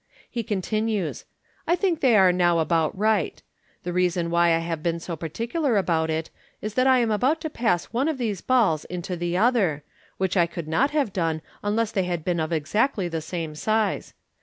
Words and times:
He 0.27 0.41
continues, 0.41 1.25
"I 1.67 1.75
think 1.75 1.99
they 2.01 2.15
are 2.17 2.31
now 2.33 2.57
about 2.57 2.97
right. 2.97 3.39
The 3.83 3.93
reason 3.93 4.31
why 4.31 4.47
I 4.47 4.57
have 4.57 4.81
been 4.81 4.99
so 4.99 5.15
particular 5.15 5.77
about 5.77 6.09
it 6.09 6.31
is 6.59 6.73
that 6.73 6.87
1 6.87 7.01
am 7.01 7.11
about 7.11 7.39
to 7.41 7.51
pass 7.51 7.85
one 7.93 8.07
of 8.07 8.17
these 8.17 8.41
balls 8.41 8.83
into 8.85 9.15
the 9.15 9.37
other, 9.37 9.83
which 10.17 10.35
I 10.35 10.47
could 10.47 10.67
not 10.67 10.89
have 10.89 11.13
done 11.13 11.43
un 11.63 11.75
less 11.75 11.91
they 11.91 12.05
had 12.05 12.25
been 12.25 12.39
of 12.39 12.51
exactly 12.51 13.09
the 13.09 13.21
same 13.21 13.53
size. 13.53 14.15